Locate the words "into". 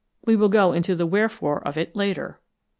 0.73-0.95